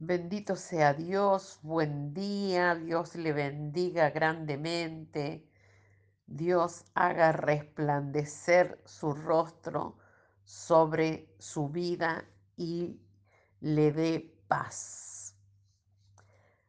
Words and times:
Bendito 0.00 0.54
sea 0.54 0.94
Dios, 0.94 1.58
buen 1.60 2.14
día, 2.14 2.76
Dios 2.76 3.16
le 3.16 3.32
bendiga 3.32 4.10
grandemente, 4.10 5.44
Dios 6.24 6.84
haga 6.94 7.32
resplandecer 7.32 8.80
su 8.84 9.12
rostro 9.12 9.98
sobre 10.44 11.34
su 11.40 11.68
vida 11.70 12.24
y 12.56 13.00
le 13.58 13.90
dé 13.90 14.38
paz. 14.46 15.34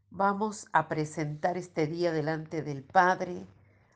Vamos 0.09 0.67
a 0.73 0.87
presentar 0.87 1.55
este 1.55 1.85
día 1.85 2.11
delante 2.11 2.63
del 2.63 2.83
Padre. 2.83 3.45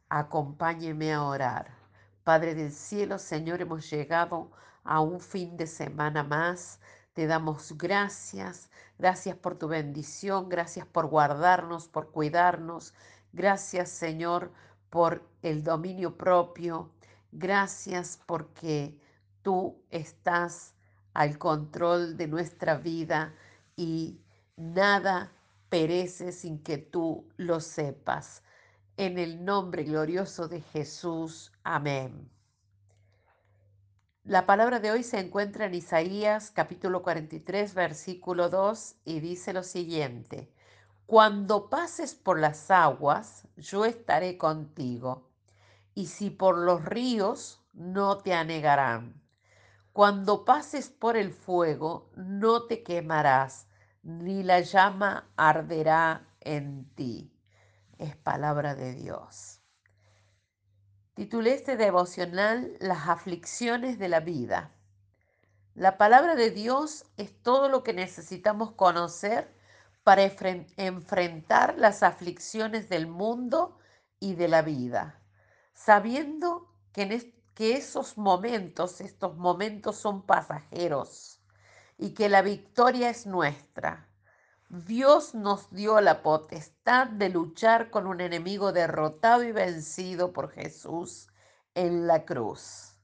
Acompáñeme 0.10 1.12
a 1.12 1.24
orar. 1.24 1.76
Padre 2.24 2.54
del 2.54 2.72
cielo, 2.72 3.18
Señor, 3.18 3.62
hemos 3.62 3.90
llegado 3.90 4.52
a 4.84 5.02
un 5.02 5.20
fin 5.20 5.58
de 5.58 5.66
semana 5.66 6.22
más. 6.24 6.80
Te 7.14 7.28
damos 7.28 7.78
gracias. 7.78 8.70
Gracias 8.98 9.38
por 9.38 9.58
tu 9.58 9.68
bendición. 9.68 10.50
Gracias 10.50 10.86
por 10.88 11.08
guardarnos, 11.08 11.88
por 11.88 12.12
cuidarnos. 12.12 12.94
Gracias, 13.32 13.90
Señor, 13.90 14.52
por 14.90 15.24
el 15.42 15.64
dominio 15.64 16.18
propio. 16.18 16.92
Gracias 17.32 18.20
porque 18.26 19.00
tú 19.42 19.82
estás 19.90 20.76
al 21.14 21.38
control 21.38 22.18
de 22.18 22.28
nuestra 22.28 22.78
vida 22.78 23.36
y 23.76 24.20
nada 24.56 25.32
perece 25.70 26.32
sin 26.32 26.64
que 26.64 26.78
tú 26.78 27.28
lo 27.38 27.60
sepas. 27.60 28.44
En 28.98 29.18
el 29.18 29.44
nombre 29.44 29.84
glorioso 29.84 30.48
de 30.48 30.62
Jesús. 30.62 31.52
Amén. 31.64 32.30
La 34.26 34.46
palabra 34.46 34.80
de 34.80 34.90
hoy 34.90 35.04
se 35.04 35.20
encuentra 35.20 35.66
en 35.66 35.74
Isaías 35.74 36.50
capítulo 36.50 37.04
43, 37.04 37.74
versículo 37.74 38.50
2 38.50 38.96
y 39.04 39.20
dice 39.20 39.52
lo 39.52 39.64
siguiente. 39.64 40.50
Cuando 41.06 41.70
pases 41.70 42.16
por 42.16 42.40
las 42.40 42.72
aguas, 42.72 43.46
yo 43.58 43.84
estaré 43.84 44.38
contigo, 44.38 45.28
y 45.94 46.06
si 46.06 46.30
por 46.30 46.58
los 46.58 46.86
ríos, 46.86 47.66
no 47.74 48.20
te 48.20 48.34
anegarán. 48.34 49.22
Cuando 49.92 50.46
pases 50.46 50.90
por 50.90 51.18
el 51.18 51.34
fuego, 51.34 52.10
no 52.16 52.64
te 52.64 52.82
quemarás, 52.82 53.68
ni 54.04 54.42
la 54.42 54.62
llama 54.62 55.28
arderá 55.36 56.30
en 56.40 56.86
ti. 56.96 57.30
Es 57.98 58.16
palabra 58.16 58.74
de 58.74 58.94
Dios. 58.94 59.53
Titulé 61.14 61.54
este 61.54 61.78
devocional 61.78 62.76
Las 62.80 63.08
aflicciones 63.08 64.00
de 64.00 64.10
la 64.10 64.20
vida. 64.20 64.72
La 65.76 66.00
palabra 66.00 66.34
de 66.34 66.50
Dios 66.50 67.06
es 67.18 67.40
todo 67.44 67.70
lo 67.70 67.84
que 67.84 67.94
necesitamos 67.94 68.72
conocer 68.72 69.54
para 70.04 70.24
enfrentar 70.24 71.78
las 71.78 72.02
aflicciones 72.02 72.90
del 72.90 73.06
mundo 73.06 73.78
y 74.20 74.34
de 74.34 74.48
la 74.48 74.64
vida, 74.64 75.22
sabiendo 75.76 76.74
que, 76.92 77.32
que 77.54 77.74
esos 77.76 78.18
momentos, 78.18 79.00
estos 79.00 79.38
momentos 79.38 79.98
son 79.98 80.26
pasajeros 80.26 81.40
y 82.00 82.16
que 82.16 82.28
la 82.28 82.42
victoria 82.42 83.12
es 83.12 83.28
nuestra. 83.28 84.10
Dios 84.74 85.36
nos 85.36 85.70
dio 85.70 86.02
la 86.02 86.24
potestad 86.24 87.06
de 87.06 87.30
luchar 87.30 87.92
con 87.92 88.08
un 88.08 88.22
enemigo 88.22 88.72
derrotado 88.72 89.44
y 89.44 89.52
vencido 89.52 90.34
por 90.34 90.50
Jesús 90.50 91.28
en 91.76 92.08
la 92.08 92.26
cruz. 92.26 92.98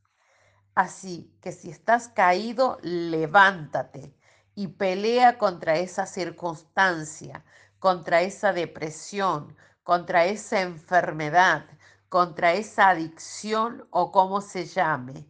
Así 0.73 1.31
que 1.43 1.51
si 1.51 1.69
estás 1.69 2.07
caído, 2.07 2.79
levántate 2.81 4.15
y 4.55 4.69
pelea 4.69 5.37
contra 5.37 5.77
esa 5.77 6.07
circunstancia, 6.07 7.45
contra 7.77 8.23
esa 8.23 8.51
depresión, 8.51 9.55
contra 9.83 10.25
esa 10.25 10.61
enfermedad, 10.61 11.67
contra 12.09 12.53
esa 12.53 12.89
adicción 12.89 13.87
o 13.91 14.11
como 14.11 14.41
se 14.41 14.65
llame. 14.65 15.29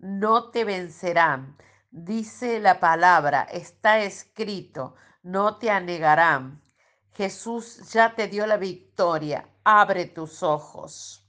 No 0.00 0.50
te 0.50 0.64
vencerán. 0.64 1.56
Dice 1.92 2.58
la 2.58 2.80
palabra, 2.80 3.42
está 3.42 4.00
escrito, 4.00 4.96
no 5.28 5.58
te 5.58 5.70
anegarán. 5.70 6.62
Jesús 7.12 7.90
ya 7.92 8.14
te 8.14 8.28
dio 8.28 8.46
la 8.46 8.56
victoria, 8.56 9.46
abre 9.62 10.06
tus 10.06 10.42
ojos. 10.42 11.22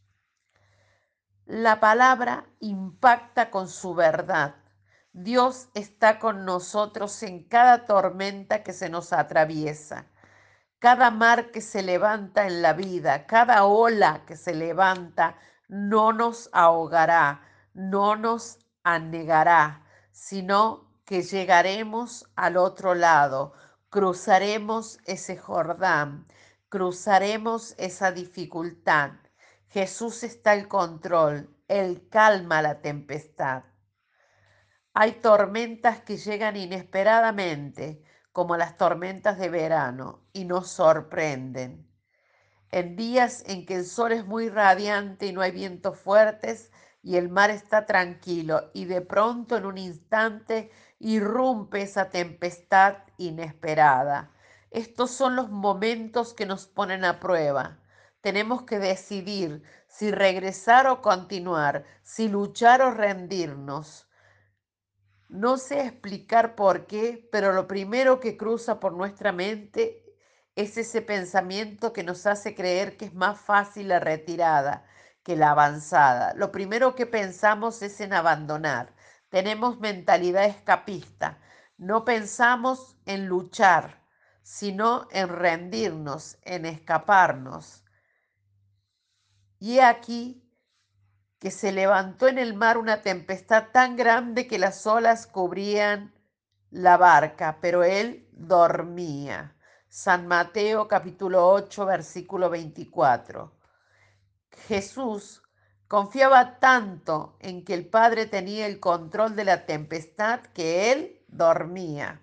La 1.45 1.81
palabra 1.81 2.45
impacta 2.61 3.51
con 3.51 3.67
su 3.67 3.93
verdad. 3.93 4.55
Dios 5.11 5.67
está 5.73 6.17
con 6.17 6.45
nosotros 6.45 7.21
en 7.23 7.43
cada 7.49 7.85
tormenta 7.85 8.63
que 8.63 8.71
se 8.71 8.89
nos 8.89 9.11
atraviesa, 9.11 10.07
cada 10.77 11.11
mar 11.11 11.51
que 11.51 11.59
se 11.59 11.83
levanta 11.83 12.47
en 12.47 12.61
la 12.61 12.71
vida, 12.71 13.25
cada 13.25 13.65
ola 13.65 14.23
que 14.25 14.37
se 14.37 14.53
levanta, 14.53 15.35
no 15.67 16.13
nos 16.13 16.49
ahogará, 16.53 17.41
no 17.73 18.15
nos 18.15 18.59
anegará, 18.83 19.85
sino 20.11 20.89
que 21.03 21.23
llegaremos 21.23 22.31
al 22.37 22.55
otro 22.55 22.95
lado, 22.95 23.53
cruzaremos 23.89 24.99
ese 25.05 25.35
Jordán, 25.37 26.27
cruzaremos 26.69 27.73
esa 27.77 28.11
dificultad. 28.11 29.13
Jesús 29.67 30.23
está 30.23 30.51
al 30.51 30.67
control, 30.67 31.55
Él 31.67 32.07
calma 32.09 32.61
la 32.61 32.81
tempestad. 32.81 33.63
Hay 34.93 35.13
tormentas 35.13 36.01
que 36.01 36.17
llegan 36.17 36.55
inesperadamente, 36.55 38.03
como 38.31 38.57
las 38.57 38.77
tormentas 38.77 39.39
de 39.39 39.49
verano, 39.49 40.27
y 40.33 40.45
nos 40.45 40.69
sorprenden. 40.69 41.89
En 42.71 42.95
días 42.95 43.43
en 43.47 43.65
que 43.65 43.75
el 43.75 43.85
sol 43.85 44.11
es 44.11 44.25
muy 44.25 44.49
radiante 44.49 45.25
y 45.25 45.33
no 45.33 45.41
hay 45.41 45.51
vientos 45.51 45.99
fuertes 45.99 46.71
y 47.01 47.15
el 47.15 47.29
mar 47.29 47.49
está 47.49 47.85
tranquilo, 47.85 48.69
y 48.73 48.85
de 48.85 49.01
pronto 49.01 49.57
en 49.57 49.65
un 49.65 49.77
instante 49.77 50.69
irrumpe 50.99 51.81
esa 51.81 52.09
tempestad 52.09 53.08
inesperada. 53.19 54.31
Estos 54.71 55.11
son 55.11 55.35
los 55.35 55.49
momentos 55.49 56.33
que 56.33 56.45
nos 56.45 56.65
ponen 56.65 57.05
a 57.05 57.19
prueba. 57.19 57.79
Tenemos 58.21 58.63
que 58.63 58.79
decidir 58.79 59.63
si 59.87 60.11
regresar 60.11 60.87
o 60.87 61.01
continuar, 61.01 61.85
si 62.03 62.27
luchar 62.27 62.81
o 62.81 62.91
rendirnos. 62.91 64.09
No 65.29 65.57
sé 65.57 65.81
explicar 65.81 66.55
por 66.55 66.87
qué, 66.87 67.29
pero 67.31 67.53
lo 67.53 67.67
primero 67.67 68.19
que 68.19 68.35
cruza 68.35 68.79
por 68.79 68.93
nuestra 68.93 69.31
mente 69.31 70.03
es 70.55 70.77
ese 70.77 71.01
pensamiento 71.01 71.93
que 71.93 72.03
nos 72.03 72.25
hace 72.25 72.55
creer 72.55 72.97
que 72.97 73.05
es 73.05 73.13
más 73.13 73.39
fácil 73.39 73.89
la 73.89 73.99
retirada 73.99 74.85
que 75.23 75.35
la 75.35 75.51
avanzada. 75.51 76.33
Lo 76.35 76.51
primero 76.51 76.95
que 76.95 77.05
pensamos 77.05 77.81
es 77.81 78.01
en 78.01 78.13
abandonar. 78.13 78.93
Tenemos 79.29 79.79
mentalidad 79.79 80.45
escapista. 80.45 81.39
No 81.79 82.03
pensamos 82.03 82.97
en 83.05 83.27
luchar, 83.27 84.05
sino 84.41 85.07
en 85.11 85.29
rendirnos, 85.29 86.37
en 86.41 86.65
escaparnos. 86.65 87.85
Y 89.59 89.79
aquí 89.79 90.45
que 91.39 91.51
se 91.51 91.71
levantó 91.71 92.27
en 92.27 92.37
el 92.37 92.53
mar 92.53 92.77
una 92.77 93.01
tempestad 93.01 93.67
tan 93.71 93.95
grande 93.95 94.45
que 94.45 94.59
las 94.59 94.85
olas 94.85 95.25
cubrían 95.25 96.13
la 96.69 96.97
barca, 96.97 97.59
pero 97.61 97.85
él 97.85 98.27
dormía. 98.33 99.55
San 99.87 100.27
Mateo 100.27 100.85
capítulo 100.85 101.47
8, 101.47 101.85
versículo 101.85 102.49
24. 102.49 103.57
Jesús 104.67 105.43
confiaba 105.87 106.59
tanto 106.59 107.37
en 107.39 107.63
que 107.63 107.73
el 107.73 107.87
Padre 107.87 108.25
tenía 108.25 108.67
el 108.67 108.81
control 108.81 109.37
de 109.37 109.45
la 109.45 109.65
tempestad 109.65 110.41
que 110.53 110.91
él 110.91 111.18
dormía. 111.31 112.21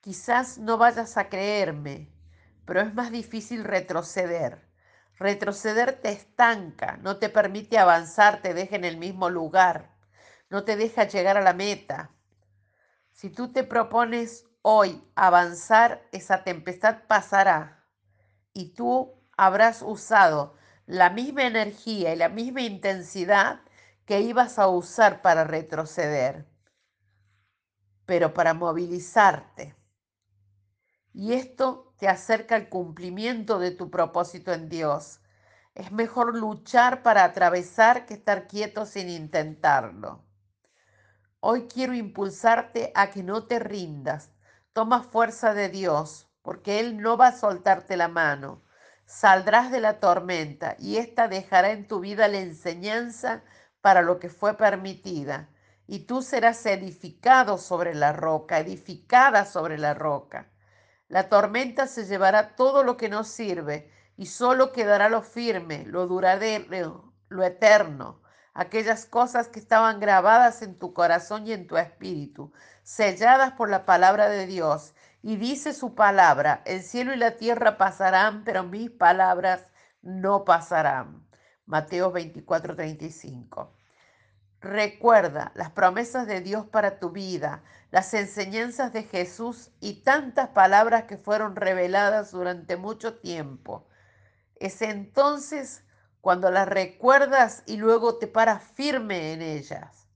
Quizás 0.00 0.58
no 0.58 0.76
vayas 0.76 1.16
a 1.16 1.28
creerme, 1.28 2.12
pero 2.66 2.80
es 2.80 2.94
más 2.94 3.10
difícil 3.10 3.64
retroceder. 3.64 4.68
Retroceder 5.18 6.00
te 6.00 6.10
estanca, 6.10 6.98
no 6.98 7.18
te 7.18 7.28
permite 7.28 7.78
avanzar, 7.78 8.42
te 8.42 8.52
deja 8.52 8.76
en 8.76 8.84
el 8.84 8.96
mismo 8.96 9.30
lugar, 9.30 9.96
no 10.50 10.64
te 10.64 10.76
deja 10.76 11.04
llegar 11.04 11.36
a 11.36 11.42
la 11.42 11.54
meta. 11.54 12.10
Si 13.12 13.30
tú 13.30 13.52
te 13.52 13.62
propones 13.64 14.44
hoy 14.62 15.02
avanzar, 15.14 16.06
esa 16.10 16.42
tempestad 16.42 17.04
pasará 17.06 17.84
y 18.52 18.74
tú 18.74 19.14
habrás 19.36 19.82
usado 19.82 20.56
la 20.86 21.10
misma 21.10 21.44
energía 21.44 22.12
y 22.12 22.16
la 22.16 22.28
misma 22.28 22.62
intensidad 22.62 23.60
que 24.04 24.20
ibas 24.20 24.58
a 24.58 24.68
usar 24.68 25.22
para 25.22 25.44
retroceder, 25.44 26.46
pero 28.06 28.34
para 28.34 28.54
movilizarte. 28.54 29.74
Y 31.12 31.32
esto 31.34 31.94
te 31.98 32.08
acerca 32.08 32.56
al 32.56 32.68
cumplimiento 32.68 33.58
de 33.58 33.70
tu 33.70 33.90
propósito 33.90 34.52
en 34.52 34.68
Dios. 34.68 35.20
Es 35.74 35.92
mejor 35.92 36.36
luchar 36.36 37.02
para 37.02 37.24
atravesar 37.24 38.06
que 38.06 38.14
estar 38.14 38.46
quieto 38.46 38.84
sin 38.86 39.08
intentarlo. 39.08 40.24
Hoy 41.40 41.68
quiero 41.68 41.94
impulsarte 41.94 42.90
a 42.94 43.10
que 43.10 43.22
no 43.22 43.46
te 43.46 43.58
rindas. 43.58 44.30
Toma 44.72 45.02
fuerza 45.02 45.54
de 45.54 45.68
Dios, 45.68 46.28
porque 46.42 46.80
Él 46.80 47.00
no 47.00 47.16
va 47.16 47.28
a 47.28 47.36
soltarte 47.36 47.96
la 47.96 48.08
mano. 48.08 48.62
Saldrás 49.06 49.70
de 49.70 49.80
la 49.80 50.00
tormenta 50.00 50.76
y 50.78 50.96
ésta 50.96 51.28
dejará 51.28 51.70
en 51.70 51.86
tu 51.86 52.00
vida 52.00 52.28
la 52.28 52.38
enseñanza 52.38 53.44
para 53.80 54.00
lo 54.00 54.18
que 54.18 54.30
fue 54.30 54.56
permitida. 54.56 55.50
Y 55.86 56.00
tú 56.00 56.22
serás 56.22 56.64
edificado 56.66 57.58
sobre 57.58 57.94
la 57.94 58.12
roca, 58.12 58.58
edificada 58.58 59.44
sobre 59.44 59.78
la 59.78 59.94
roca. 59.94 60.48
La 61.08 61.28
tormenta 61.28 61.86
se 61.86 62.06
llevará 62.06 62.56
todo 62.56 62.82
lo 62.82 62.96
que 62.96 63.08
no 63.08 63.24
sirve 63.24 63.90
y 64.16 64.26
solo 64.26 64.72
quedará 64.72 65.08
lo 65.08 65.22
firme, 65.22 65.84
lo 65.86 66.06
duradero, 66.06 67.12
lo 67.28 67.44
eterno, 67.44 68.22
aquellas 68.54 69.04
cosas 69.06 69.48
que 69.48 69.58
estaban 69.58 70.00
grabadas 70.00 70.62
en 70.62 70.78
tu 70.78 70.94
corazón 70.94 71.46
y 71.46 71.52
en 71.52 71.66
tu 71.66 71.76
espíritu, 71.76 72.52
selladas 72.82 73.52
por 73.52 73.68
la 73.68 73.84
palabra 73.84 74.28
de 74.28 74.46
Dios. 74.46 74.94
Y 75.22 75.36
dice 75.36 75.72
su 75.72 75.94
palabra, 75.94 76.62
el 76.64 76.82
cielo 76.82 77.14
y 77.14 77.16
la 77.16 77.36
tierra 77.36 77.76
pasarán, 77.78 78.44
pero 78.44 78.62
mis 78.62 78.90
palabras 78.90 79.66
no 80.02 80.44
pasarán. 80.44 81.26
Mateo 81.66 82.12
24, 82.12 82.76
35. 82.76 83.73
Recuerda 84.64 85.52
las 85.54 85.68
promesas 85.72 86.26
de 86.26 86.40
Dios 86.40 86.64
para 86.64 86.98
tu 86.98 87.10
vida, 87.10 87.62
las 87.90 88.14
enseñanzas 88.14 88.94
de 88.94 89.02
Jesús 89.02 89.72
y 89.78 90.02
tantas 90.04 90.48
palabras 90.48 91.04
que 91.04 91.18
fueron 91.18 91.54
reveladas 91.54 92.30
durante 92.30 92.78
mucho 92.78 93.18
tiempo. 93.18 93.86
Es 94.56 94.80
entonces 94.80 95.84
cuando 96.22 96.50
las 96.50 96.66
recuerdas 96.66 97.62
y 97.66 97.76
luego 97.76 98.16
te 98.16 98.26
paras 98.26 98.62
firme 98.62 99.34
en 99.34 99.42
ellas 99.42 100.08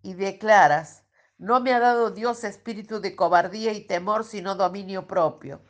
y 0.00 0.14
declaras, 0.14 1.02
no 1.36 1.58
me 1.58 1.72
ha 1.72 1.80
dado 1.80 2.12
Dios 2.12 2.44
espíritu 2.44 3.00
de 3.00 3.16
cobardía 3.16 3.72
y 3.72 3.84
temor, 3.84 4.22
sino 4.22 4.54
dominio 4.54 5.08
propio. 5.08 5.60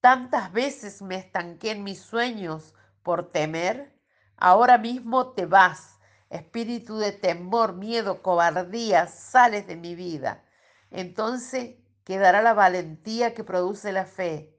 Tantas 0.00 0.50
veces 0.52 1.00
me 1.00 1.14
estanqué 1.14 1.70
en 1.70 1.84
mis 1.84 2.00
sueños 2.00 2.74
por 3.04 3.30
temer, 3.30 3.96
ahora 4.36 4.78
mismo 4.78 5.32
te 5.34 5.46
vas. 5.46 6.00
Espíritu 6.32 6.96
de 6.96 7.12
temor, 7.12 7.74
miedo, 7.74 8.22
cobardía, 8.22 9.06
sales 9.06 9.66
de 9.66 9.76
mi 9.76 9.94
vida. 9.94 10.42
Entonces 10.90 11.76
quedará 12.04 12.40
la 12.40 12.54
valentía 12.54 13.34
que 13.34 13.44
produce 13.44 13.92
la 13.92 14.06
fe 14.06 14.58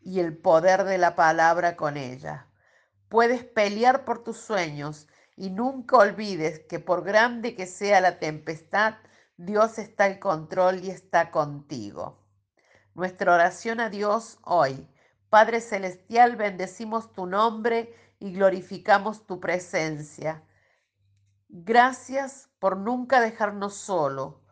y 0.00 0.18
el 0.18 0.36
poder 0.36 0.82
de 0.82 0.98
la 0.98 1.14
palabra 1.14 1.76
con 1.76 1.96
ella. 1.96 2.48
Puedes 3.08 3.44
pelear 3.44 4.04
por 4.04 4.24
tus 4.24 4.38
sueños 4.38 5.06
y 5.36 5.50
nunca 5.50 5.98
olvides 5.98 6.58
que 6.68 6.80
por 6.80 7.04
grande 7.04 7.54
que 7.54 7.66
sea 7.66 8.00
la 8.00 8.18
tempestad, 8.18 8.94
Dios 9.36 9.78
está 9.78 10.06
al 10.06 10.18
control 10.18 10.82
y 10.82 10.90
está 10.90 11.30
contigo. 11.30 12.26
Nuestra 12.94 13.34
oración 13.34 13.78
a 13.78 13.88
Dios 13.88 14.38
hoy. 14.42 14.88
Padre 15.30 15.60
Celestial, 15.60 16.34
bendecimos 16.34 17.12
tu 17.12 17.26
nombre 17.26 17.94
y 18.18 18.32
glorificamos 18.32 19.28
tu 19.28 19.38
presencia. 19.38 20.42
Gracias 21.56 22.50
por 22.58 22.76
nunca 22.76 23.20
dejarnos 23.20 23.76
solo. 23.76 24.42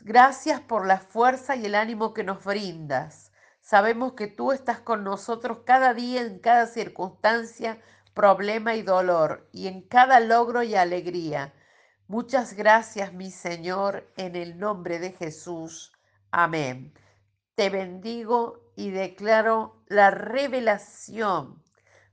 Gracias 0.00 0.58
por 0.58 0.86
la 0.86 1.00
fuerza 1.00 1.54
y 1.54 1.66
el 1.66 1.74
ánimo 1.74 2.14
que 2.14 2.24
nos 2.24 2.42
brindas. 2.44 3.30
Sabemos 3.60 4.14
que 4.14 4.26
tú 4.26 4.52
estás 4.52 4.80
con 4.80 5.04
nosotros 5.04 5.58
cada 5.66 5.92
día, 5.92 6.22
en 6.22 6.38
cada 6.38 6.66
circunstancia, 6.66 7.82
problema 8.14 8.74
y 8.74 8.80
dolor, 8.80 9.50
y 9.52 9.66
en 9.66 9.82
cada 9.82 10.18
logro 10.20 10.62
y 10.62 10.76
alegría. 10.76 11.52
Muchas 12.06 12.54
gracias, 12.54 13.12
mi 13.12 13.30
Señor, 13.30 14.10
en 14.16 14.34
el 14.34 14.58
nombre 14.58 15.00
de 15.00 15.12
Jesús. 15.12 15.92
Amén. 16.30 16.94
Te 17.54 17.68
bendigo 17.68 18.72
y 18.76 18.92
declaro 18.92 19.82
la 19.88 20.10
revelación 20.10 21.62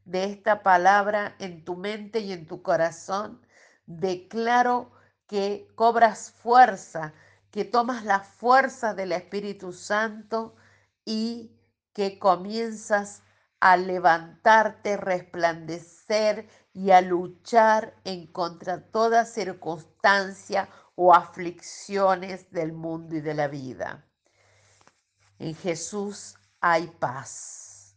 de 0.04 0.26
esta 0.26 0.64
palabra 0.64 1.38
en 1.40 1.64
tu 1.64 1.78
mente 1.78 2.20
y 2.20 2.34
en 2.34 2.46
tu 2.46 2.62
corazón. 2.62 3.45
Declaro 3.86 4.92
que 5.28 5.68
cobras 5.76 6.32
fuerza, 6.32 7.14
que 7.52 7.66
tomas 7.66 8.04
la 8.04 8.20
fuerza 8.20 8.94
del 8.94 9.12
Espíritu 9.12 9.74
Santo 9.74 10.56
y 11.06 11.52
que 11.94 12.20
comienzas 12.20 13.24
a 13.60 13.78
levantarte, 13.78 14.98
resplandecer 14.98 16.48
y 16.74 16.92
a 16.92 17.02
luchar 17.02 17.96
en 18.04 18.28
contra 18.28 18.92
toda 18.92 19.26
circunstancia 19.26 20.70
o 20.96 21.14
aflicciones 21.14 22.52
del 22.52 22.74
mundo 22.74 23.16
y 23.16 23.22
de 23.22 23.34
la 23.34 23.48
vida. 23.48 24.06
En 25.40 25.56
Jesús 25.56 26.36
hay 26.60 26.88
paz. 26.88 27.96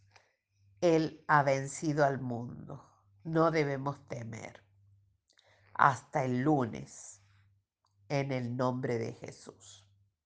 Él 0.81 1.23
ha 1.27 1.43
vencido 1.43 2.05
al 2.05 2.19
mundo. 2.19 2.85
No 3.23 3.51
debemos 3.51 4.07
temer. 4.07 4.68
Hasta 5.79 6.25
el 6.25 6.41
lunes, 6.41 7.21
en 8.09 8.33
el 8.33 8.57
nombre 8.57 8.97
de 8.97 9.13
Jesús. 9.13 9.88